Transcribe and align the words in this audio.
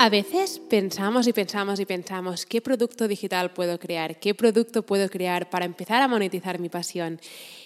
A 0.00 0.10
veces 0.10 0.60
pensamos 0.60 1.26
y 1.26 1.32
pensamos 1.32 1.80
y 1.80 1.84
pensamos, 1.84 2.46
¿qué 2.46 2.60
producto 2.60 3.08
digital 3.08 3.50
puedo 3.50 3.80
crear? 3.80 4.20
¿Qué 4.20 4.32
producto 4.32 4.86
puedo 4.86 5.08
crear 5.08 5.50
para 5.50 5.64
empezar 5.64 6.00
a 6.02 6.06
monetizar 6.06 6.60
mi 6.60 6.68
pasión? 6.68 7.20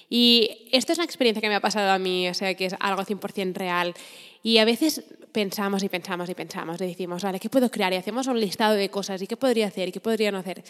Y 0.08 0.68
esto 0.72 0.92
es 0.92 0.98
una 0.98 1.04
experiencia 1.04 1.42
que 1.42 1.50
me 1.50 1.56
ha 1.56 1.60
pasado 1.60 1.90
a 1.90 1.98
mí, 1.98 2.30
o 2.30 2.32
sea, 2.32 2.54
que 2.54 2.64
es 2.64 2.74
algo 2.80 3.02
100% 3.02 3.52
real. 3.52 3.92
Y 4.42 4.56
a 4.56 4.64
veces 4.64 5.04
pensamos 5.30 5.82
y 5.82 5.90
pensamos 5.90 6.30
y 6.30 6.34
pensamos, 6.34 6.80
le 6.80 6.86
decimos, 6.86 7.22
vale, 7.22 7.38
¿qué 7.38 7.50
puedo 7.50 7.70
crear? 7.70 7.92
Y 7.92 7.96
hacemos 7.96 8.26
un 8.26 8.40
listado 8.40 8.76
de 8.76 8.88
cosas, 8.88 9.20
¿y 9.20 9.26
qué 9.26 9.36
podría 9.36 9.66
hacer? 9.66 9.90
¿Y 9.90 9.92
qué 9.92 10.00
podría 10.00 10.32
no 10.32 10.38
hacer? 10.38 10.64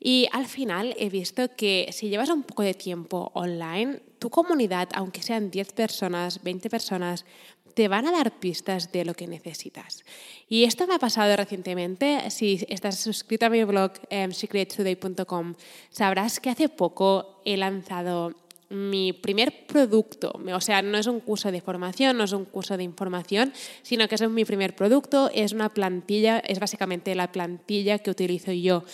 Y 0.00 0.28
al 0.32 0.46
final 0.46 0.94
he 0.98 1.10
visto 1.10 1.54
que 1.54 1.90
si 1.92 2.08
llevas 2.08 2.30
un 2.30 2.42
poco 2.42 2.62
de 2.62 2.72
tiempo 2.72 3.30
online, 3.34 4.00
tu 4.18 4.30
comunidad, 4.30 4.88
aunque 4.94 5.22
sean 5.22 5.50
10 5.50 5.72
personas, 5.72 6.42
20 6.42 6.70
personas, 6.70 7.26
te 7.74 7.86
van 7.86 8.06
a 8.06 8.12
dar 8.12 8.40
pistas 8.40 8.92
de 8.92 9.04
lo 9.04 9.14
que 9.14 9.26
necesitas. 9.26 10.04
Y 10.48 10.64
esto 10.64 10.86
me 10.86 10.94
ha 10.94 10.98
pasado 10.98 11.36
recientemente. 11.36 12.30
Si 12.30 12.64
estás 12.68 12.98
suscrito 12.98 13.46
a 13.46 13.50
mi 13.50 13.62
blog 13.64 13.92
secrettoday.com, 14.32 15.54
sabrás 15.90 16.40
que 16.40 16.50
hace 16.50 16.68
poco 16.68 17.42
he 17.44 17.56
lanzado 17.56 18.34
mi 18.70 19.12
primer 19.12 19.66
producto. 19.66 20.32
O 20.52 20.60
sea, 20.60 20.80
no 20.80 20.96
es 20.96 21.06
un 21.08 21.20
curso 21.20 21.50
de 21.50 21.60
formación, 21.60 22.16
no 22.16 22.24
es 22.24 22.32
un 22.32 22.44
curso 22.44 22.76
de 22.76 22.84
información, 22.84 23.52
sino 23.82 24.08
que 24.08 24.14
es 24.14 24.28
mi 24.28 24.44
primer 24.44 24.76
producto. 24.76 25.30
Es 25.34 25.52
una 25.52 25.68
plantilla, 25.68 26.38
es 26.38 26.60
básicamente 26.60 27.14
la 27.14 27.32
plantilla 27.32 27.98
que 27.98 28.10
utilizo 28.10 28.52
yo 28.52 28.84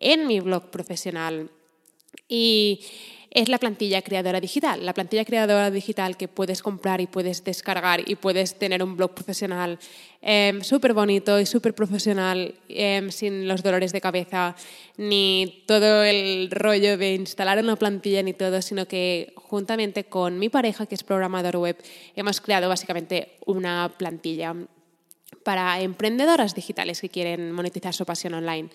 en 0.00 0.26
mi 0.26 0.40
blog 0.40 0.70
profesional. 0.70 1.50
Y 2.28 2.80
es 3.36 3.50
la 3.50 3.58
plantilla 3.58 4.00
creadora 4.00 4.40
digital. 4.40 4.86
La 4.86 4.94
plantilla 4.94 5.26
creadora 5.26 5.70
digital 5.70 6.16
que 6.16 6.26
puedes 6.26 6.62
comprar 6.62 7.02
y 7.02 7.06
puedes 7.06 7.44
descargar 7.44 8.08
y 8.08 8.14
puedes 8.14 8.58
tener 8.58 8.82
un 8.82 8.96
blog 8.96 9.12
profesional 9.12 9.78
eh, 10.22 10.58
súper 10.62 10.94
bonito 10.94 11.38
y 11.38 11.44
súper 11.44 11.74
profesional, 11.74 12.54
em, 12.70 13.10
sin 13.10 13.46
los 13.46 13.62
dolores 13.62 13.92
de 13.92 14.00
cabeza, 14.00 14.56
ni 14.96 15.64
todo 15.66 16.02
el 16.02 16.50
rollo 16.50 16.96
de 16.96 17.14
instalar 17.14 17.58
una 17.58 17.76
plantilla 17.76 18.22
ni 18.22 18.32
todo, 18.32 18.62
sino 18.62 18.88
que 18.88 19.34
juntamente 19.36 20.04
con 20.04 20.38
mi 20.38 20.48
pareja, 20.48 20.86
que 20.86 20.94
es 20.94 21.04
programador 21.04 21.58
web, 21.58 21.76
hemos 22.14 22.40
creado 22.40 22.70
básicamente 22.70 23.36
una 23.44 23.92
plantilla 23.98 24.56
para 25.46 25.80
emprendedoras 25.80 26.54
digitales 26.54 27.00
que 27.00 27.08
quieren 27.08 27.52
monetizar 27.52 27.94
su 27.94 28.04
pasión 28.04 28.34
online. 28.34 28.68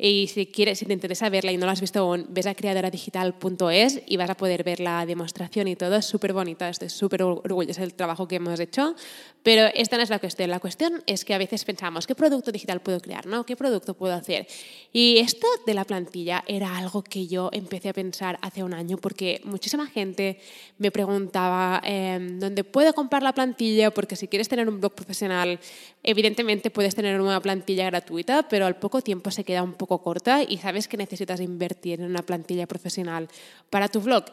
Y 0.00 0.28
si, 0.28 0.46
quieres, 0.46 0.78
si 0.78 0.86
te 0.86 0.92
interesa 0.92 1.28
verla 1.28 1.50
y 1.50 1.56
no 1.56 1.66
la 1.66 1.72
has 1.72 1.80
visto 1.80 1.98
aún, 1.98 2.26
ves 2.28 2.46
a 2.46 2.54
creadoradigital.es 2.54 4.02
y 4.06 4.16
vas 4.16 4.30
a 4.30 4.36
poder 4.36 4.62
ver 4.62 4.78
la 4.78 5.04
demostración 5.04 5.66
y 5.66 5.74
todo. 5.74 5.96
Es 5.96 6.04
súper 6.04 6.32
bonita, 6.32 6.68
estoy 6.68 6.88
súper 6.88 7.24
orgullosa 7.24 7.80
del 7.80 7.94
trabajo 7.94 8.28
que 8.28 8.36
hemos 8.36 8.60
hecho. 8.60 8.94
Pero 9.42 9.68
esta 9.74 9.96
no 9.96 10.04
es 10.04 10.10
la 10.10 10.20
cuestión. 10.20 10.50
La 10.50 10.60
cuestión 10.60 11.02
es 11.06 11.24
que 11.24 11.34
a 11.34 11.38
veces 11.38 11.64
pensamos, 11.64 12.06
¿qué 12.06 12.14
producto 12.14 12.52
digital 12.52 12.80
puedo 12.80 13.00
crear? 13.00 13.26
¿no? 13.26 13.44
¿Qué 13.44 13.56
producto 13.56 13.94
puedo 13.94 14.14
hacer? 14.14 14.46
Y 14.92 15.18
esto 15.18 15.48
de 15.66 15.74
la 15.74 15.84
plantilla 15.84 16.44
era 16.46 16.76
algo 16.76 17.02
que 17.02 17.26
yo 17.26 17.50
empecé 17.52 17.88
a 17.88 17.92
pensar 17.92 18.38
hace 18.40 18.62
un 18.62 18.74
año 18.74 18.98
porque 18.98 19.40
muchísima 19.44 19.86
gente 19.88 20.38
me 20.78 20.92
preguntaba 20.92 21.80
em, 21.84 22.38
dónde 22.38 22.62
puedo 22.62 22.92
comprar 22.92 23.24
la 23.24 23.32
plantilla, 23.32 23.90
porque 23.90 24.14
si 24.14 24.28
quieres 24.28 24.48
tener 24.48 24.68
un 24.68 24.80
blog 24.80 24.94
profesional, 24.94 25.58
evidentemente 26.04 26.70
puedes 26.70 26.94
tener 26.94 27.20
una 27.20 27.40
plantilla 27.40 27.86
gratuita, 27.86 28.48
pero 28.48 28.66
al 28.66 28.76
poco 28.76 29.02
tiempo 29.02 29.30
se 29.30 29.44
queda 29.44 29.62
un 29.62 29.74
poco 29.74 29.87
corta 29.96 30.42
y 30.42 30.58
sabes 30.58 30.88
que 30.88 30.98
necesitas 30.98 31.40
invertir 31.40 32.00
en 32.00 32.10
una 32.10 32.20
plantilla 32.20 32.66
profesional 32.66 33.28
para 33.70 33.88
tu 33.88 34.02
blog. 34.02 34.26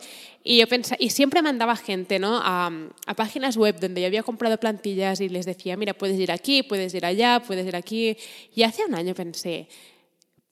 Y, 0.43 0.59
yo 0.59 0.67
pensaba, 0.67 0.97
y 0.99 1.11
siempre 1.11 1.41
mandaba 1.41 1.77
gente 1.77 2.19
¿no? 2.19 2.41
a, 2.43 2.69
a 3.07 3.13
páginas 3.13 3.55
web 3.55 3.79
donde 3.79 4.01
yo 4.01 4.07
había 4.07 4.23
comprado 4.23 4.57
plantillas 4.59 5.21
y 5.21 5.29
les 5.29 5.45
decía, 5.45 5.77
mira, 5.77 5.93
puedes 5.93 6.19
ir 6.19 6.31
aquí, 6.31 6.63
puedes 6.63 6.93
ir 6.93 7.05
allá, 7.05 7.41
puedes 7.47 7.65
ir 7.65 7.77
aquí. 7.77 8.17
Y 8.53 8.63
hace 8.63 8.83
un 8.85 8.95
año 8.95 9.15
pensé, 9.15 9.69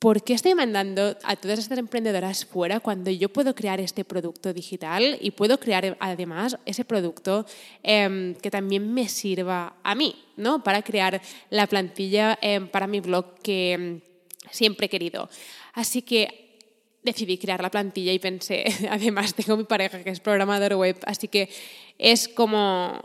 ¿por 0.04 0.22
qué 0.22 0.34
estoy 0.34 0.54
mandando 0.54 1.16
a 1.24 1.38
todas 1.38 1.60
estas 1.60 1.78
emprendedoras 1.78 2.44
fuera 2.44 2.82
cuando 2.82 3.10
yo 3.10 3.30
puedo 3.30 3.56
crear 3.56 3.80
este 3.80 4.04
producto 4.04 4.52
digital 4.52 5.18
y 5.22 5.32
puedo 5.32 5.58
crear 5.58 5.96
además 6.02 6.58
ese 6.66 6.84
producto 6.84 7.46
em, 7.84 8.36
que 8.36 8.52
también 8.52 8.94
me 8.94 9.08
sirva 9.08 9.78
a 9.82 9.96
mí, 9.96 10.14
¿no? 10.36 10.62
Para 10.62 10.82
crear 10.82 11.22
la 11.50 11.68
plantilla 11.68 12.38
em, 12.42 12.68
para 12.68 12.86
mi 12.86 13.00
blog 13.00 13.40
que 13.42 13.72
em, 13.72 14.02
siempre 14.52 14.88
he 14.88 14.90
querido. 14.90 15.30
Así 15.74 16.02
que 16.02 16.44
decidí 17.04 17.38
crear 17.38 17.62
la 17.62 17.70
plantilla 17.70 18.12
y 18.14 18.20
pensé, 18.20 18.66
además 18.90 19.34
tengo 19.36 19.58
mi 19.58 19.66
pareja 19.66 20.04
que 20.04 20.10
es 20.10 20.20
programador 20.20 20.76
web, 20.76 20.98
así 21.06 21.28
que 21.28 21.50
es 21.98 22.28
como 22.28 23.02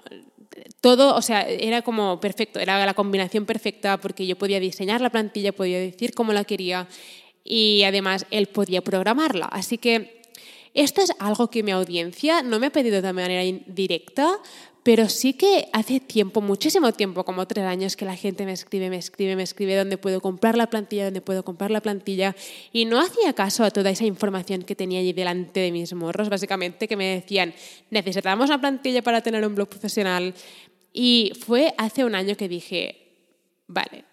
todo, 0.80 1.14
o 1.14 1.22
sea, 1.22 1.42
era 1.42 1.82
como 1.82 2.20
perfecto, 2.20 2.60
era 2.60 2.84
la 2.86 2.94
combinación 2.94 3.44
perfecta 3.44 3.98
porque 3.98 4.26
yo 4.26 4.36
podía 4.36 4.60
diseñar 4.60 5.00
la 5.00 5.10
plantilla, 5.10 5.52
podía 5.52 5.78
decir 5.78 6.14
cómo 6.14 6.32
la 6.32 6.44
quería 6.44 6.88
y 7.44 7.82
además 7.84 8.26
él 8.30 8.46
podía 8.46 8.82
programarla. 8.82 9.46
Así 9.46 9.78
que 9.78 10.22
esto 10.74 11.00
es 11.00 11.12
algo 11.18 11.50
que 11.50 11.62
mi 11.62 11.72
audiencia 11.72 12.42
no 12.42 12.60
me 12.60 12.66
ha 12.66 12.70
pedido 12.70 13.02
de 13.02 13.12
manera 13.12 13.42
directa, 13.66 14.38
pero 14.88 15.06
sí 15.10 15.34
que 15.34 15.68
hace 15.74 16.00
tiempo, 16.00 16.40
muchísimo 16.40 16.92
tiempo, 16.92 17.22
como 17.22 17.46
tres 17.46 17.66
años, 17.66 17.94
que 17.94 18.06
la 18.06 18.16
gente 18.16 18.46
me 18.46 18.52
escribe, 18.52 18.88
me 18.88 18.96
escribe, 18.96 19.36
me 19.36 19.42
escribe 19.42 19.76
dónde 19.76 19.98
puedo 19.98 20.22
comprar 20.22 20.56
la 20.56 20.70
plantilla, 20.70 21.04
dónde 21.04 21.20
puedo 21.20 21.44
comprar 21.44 21.70
la 21.70 21.82
plantilla. 21.82 22.34
Y 22.72 22.86
no 22.86 22.98
hacía 22.98 23.34
caso 23.34 23.64
a 23.64 23.70
toda 23.70 23.90
esa 23.90 24.06
información 24.06 24.62
que 24.62 24.74
tenía 24.74 25.00
allí 25.00 25.12
delante 25.12 25.60
de 25.60 25.72
mis 25.72 25.92
morros, 25.92 26.30
básicamente, 26.30 26.88
que 26.88 26.96
me 26.96 27.16
decían, 27.16 27.52
necesitamos 27.90 28.48
una 28.48 28.62
plantilla 28.62 29.02
para 29.02 29.20
tener 29.20 29.46
un 29.46 29.54
blog 29.54 29.68
profesional. 29.68 30.32
Y 30.94 31.32
fue 31.38 31.74
hace 31.76 32.06
un 32.06 32.14
año 32.14 32.34
que 32.34 32.48
dije, 32.48 32.96
vale, 33.66 34.06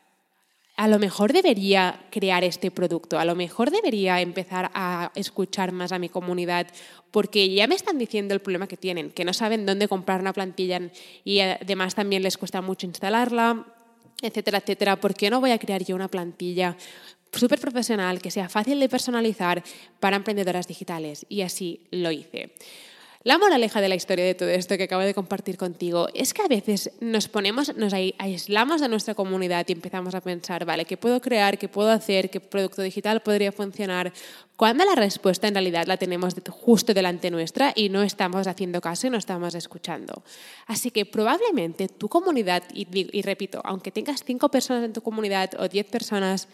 a 0.77 0.87
lo 0.87 0.99
mejor 0.99 1.31
debería 1.31 2.05
crear 2.11 2.43
este 2.43 2.69
producto, 2.69 3.17
a 3.17 3.25
lo 3.25 3.35
mejor 3.35 3.71
debería 3.71 4.19
empezar 4.19 4.71
a 4.73 5.11
escuchar 5.15 5.71
más 5.71 5.91
a 5.91 5.99
mi 5.99 6.09
comunidad, 6.09 6.67
porque 7.11 7.49
ya 7.53 7.67
me 7.67 7.75
están 7.75 7.97
diciendo 7.97 8.33
el 8.33 8.41
problema 8.41 8.67
que 8.67 8.75
tienen, 8.75 9.11
que 9.11 9.23
no 9.23 9.33
saben 9.33 9.65
dónde 9.65 9.87
comprar 9.87 10.19
una 10.19 10.33
plantilla 10.33 10.81
y 11.23 11.39
además 11.39 11.95
también 11.95 12.23
les 12.23 12.37
cuesta 12.37 12.61
mucho 12.61 12.85
instalarla, 12.85 13.65
etcétera, 14.21 14.57
etcétera. 14.57 14.97
¿Por 14.97 15.13
qué 15.13 15.29
no 15.29 15.39
voy 15.39 15.51
a 15.51 15.59
crear 15.59 15.83
yo 15.83 15.95
una 15.95 16.09
plantilla 16.09 16.75
súper 17.31 17.59
profesional 17.59 18.21
que 18.21 18.31
sea 18.31 18.49
fácil 18.49 18.79
de 18.79 18.89
personalizar 18.89 19.63
para 20.01 20.17
emprendedoras 20.17 20.67
digitales? 20.67 21.25
Y 21.29 21.41
así 21.41 21.87
lo 21.91 22.11
hice. 22.11 22.53
La 23.25 23.39
moraleja 23.39 23.81
de 23.81 23.89
la 23.89 23.95
historia 23.95 24.23
de 24.23 24.35
todo 24.35 24.49
esto 24.49 24.77
que 24.77 24.83
acabo 24.83 25.01
de 25.01 25.15
compartir 25.15 25.57
contigo 25.57 26.09
es 26.13 26.31
que 26.31 26.43
a 26.43 26.47
veces 26.47 26.91
nos 26.99 27.27
ponemos, 27.27 27.75
nos 27.75 27.91
aislamos 27.91 28.81
de 28.81 28.87
nuestra 28.87 29.15
comunidad 29.15 29.65
y 29.67 29.71
empezamos 29.71 30.13
a 30.13 30.21
pensar, 30.21 30.63
vale, 30.63 30.85
¿qué 30.85 30.95
puedo 30.95 31.19
crear? 31.19 31.57
¿Qué 31.57 31.67
puedo 31.67 31.89
hacer? 31.89 32.29
¿Qué 32.29 32.39
producto 32.39 32.83
digital 32.83 33.23
podría 33.23 33.51
funcionar? 33.51 34.13
Cuando 34.55 34.85
la 34.85 34.93
respuesta 34.93 35.47
en 35.47 35.55
realidad 35.55 35.87
la 35.87 35.97
tenemos 35.97 36.35
justo 36.51 36.93
delante 36.93 37.31
nuestra 37.31 37.73
y 37.75 37.89
no 37.89 38.03
estamos 38.03 38.45
haciendo 38.45 38.79
caso 38.79 39.07
y 39.07 39.09
no 39.09 39.17
estamos 39.17 39.55
escuchando. 39.55 40.21
Así 40.67 40.91
que 40.91 41.07
probablemente 41.07 41.87
tu 41.87 42.07
comunidad, 42.07 42.61
y, 42.75 42.85
y 42.93 43.21
repito, 43.23 43.59
aunque 43.63 43.89
tengas 43.89 44.23
cinco 44.23 44.49
personas 44.49 44.83
en 44.83 44.93
tu 44.93 45.01
comunidad 45.01 45.49
o 45.57 45.67
diez 45.67 45.87
personas, 45.87 46.47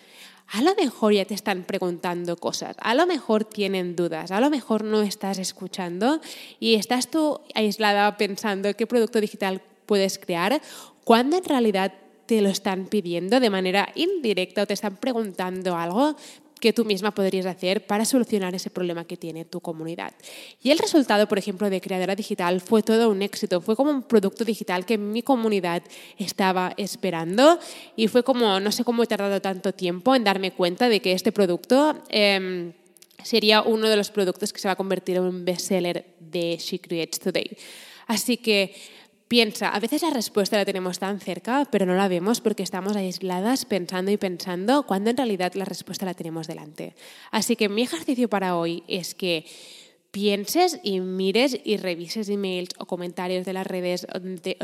a 0.52 0.62
lo 0.62 0.76
mejor 0.76 1.14
ya 1.14 1.24
te 1.24 1.34
están 1.34 1.64
preguntando 1.64 2.36
cosas, 2.36 2.76
a 2.80 2.94
lo 2.94 3.06
mejor 3.08 3.46
tienen 3.46 3.96
dudas, 3.96 4.32
a 4.32 4.42
lo 4.42 4.50
mejor 4.50 4.84
no 4.84 5.02
estás 5.02 5.38
escuchando 5.38 6.20
y 6.62 6.76
estás 6.76 7.10
tú 7.10 7.42
aislada 7.56 8.16
pensando 8.18 8.74
qué 8.76 8.86
producto 8.86 9.20
digital 9.20 9.62
puedes 9.88 10.20
crear, 10.20 10.62
cuando 11.04 11.36
en 11.36 11.44
realidad 11.44 11.92
te 12.28 12.40
lo 12.40 12.50
están 12.50 12.86
pidiendo 12.86 13.40
de 13.40 13.50
manera 13.50 13.90
indirecta 13.96 14.62
o 14.62 14.68
te 14.68 14.76
están 14.76 14.96
preguntando 14.96 15.76
algo 15.76 16.16
que 16.60 16.72
tú 16.72 16.86
misma 16.86 17.16
podrías 17.16 17.48
hacer 17.48 17.88
para 17.88 18.06
solucionar 18.06 18.54
ese 18.54 18.70
problema 18.70 19.06
que 19.06 19.18
tiene 19.18 19.44
tu 19.44 19.60
comunidad. 19.60 20.14
Y 20.62 20.70
el 20.70 20.78
resultado, 20.78 21.28
por 21.28 21.40
ejemplo, 21.40 21.68
de 21.72 21.82
Creadora 21.82 22.16
Digital 22.16 22.62
fue 22.62 22.84
todo 22.84 23.10
un 23.10 23.24
éxito, 23.24 23.60
fue 23.60 23.76
como 23.76 23.90
un 23.90 24.04
producto 24.04 24.46
digital 24.46 24.86
que 24.86 25.00
mi 25.00 25.24
comunidad 25.24 25.82
estaba 26.20 26.76
esperando 26.78 27.58
y 27.96 28.08
fue 28.08 28.24
como, 28.24 28.60
no 28.60 28.72
sé 28.72 28.84
cómo 28.84 29.02
he 29.02 29.08
tardado 29.08 29.42
tanto 29.42 29.74
tiempo 29.74 30.14
en 30.14 30.24
darme 30.24 30.52
cuenta 30.52 30.90
de 30.90 31.02
que 31.02 31.14
este 31.14 31.32
producto... 31.32 32.04
Em, 32.10 32.74
sería 33.24 33.62
uno 33.62 33.88
de 33.90 33.96
los 33.96 34.12
productos 34.12 34.54
que 34.54 34.60
se 34.60 34.68
va 34.68 34.74
a 34.74 34.76
convertir 34.76 35.18
en 35.18 35.24
un 35.24 35.46
bestseller 35.46 36.06
de 36.32 36.58
She 36.58 36.80
Creates 36.80 37.20
Today. 37.20 37.58
Así 38.08 38.38
que 38.38 38.74
piensa, 39.28 39.70
a 39.70 39.80
veces 39.80 40.02
la 40.02 40.10
respuesta 40.10 40.58
la 40.58 40.66
tenemos 40.66 41.00
tan 41.00 41.20
cerca, 41.20 41.66
pero 41.72 41.86
no 41.86 41.96
la 41.96 42.08
vemos 42.08 42.42
porque 42.42 42.64
estamos 42.64 42.96
aisladas 42.96 43.64
pensando 43.64 44.12
y 44.12 44.18
pensando, 44.18 44.86
cuando 44.86 45.10
en 45.10 45.18
realidad 45.18 45.54
la 45.54 45.64
respuesta 45.64 46.06
la 46.06 46.14
tenemos 46.14 46.48
delante. 46.48 46.96
Así 47.32 47.56
que 47.56 47.70
mi 47.70 47.84
ejercicio 47.84 48.30
para 48.30 48.58
hoy 48.58 48.84
es 48.90 49.16
que 49.16 49.46
pienses 50.12 50.80
y 50.84 51.00
mires 51.00 51.58
y 51.64 51.78
revises 51.78 52.30
emails 52.30 52.70
o 52.78 52.86
comentarios 52.86 53.46
de 53.46 53.54
las 53.54 53.66
redes 53.66 54.06
donde, 54.14 54.58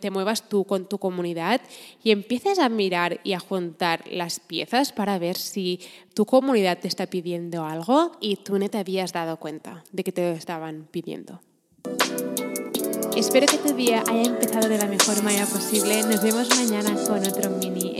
te 0.00 0.10
muevas 0.10 0.48
tú 0.48 0.64
con 0.64 0.88
tu 0.88 0.98
comunidad 0.98 1.60
y 2.02 2.12
empieces 2.12 2.58
a 2.58 2.68
mirar 2.68 3.20
y 3.24 3.32
a 3.32 3.40
juntar 3.40 4.04
las 4.10 4.40
piezas 4.40 4.92
para 4.92 5.18
ver 5.18 5.36
si 5.36 5.80
tu 6.14 6.24
comunidad 6.24 6.78
te 6.78 6.88
está 6.88 7.06
pidiendo 7.06 7.64
algo 7.64 8.12
y 8.20 8.36
tú 8.36 8.58
no 8.58 8.68
te 8.68 8.78
habías 8.78 9.12
dado 9.12 9.38
cuenta 9.38 9.84
de 9.92 10.04
que 10.04 10.12
te 10.12 10.22
lo 10.22 10.36
estaban 10.36 10.86
pidiendo. 10.90 11.40
Espero 13.16 13.46
que 13.46 13.58
tu 13.58 13.74
día 13.74 14.04
haya 14.06 14.22
empezado 14.24 14.68
de 14.68 14.78
la 14.78 14.86
mejor 14.86 15.22
manera 15.22 15.46
posible. 15.46 16.02
Nos 16.02 16.22
vemos 16.22 16.48
mañana 16.50 16.94
con 17.06 17.26
otro 17.26 17.50
mini 17.50 17.85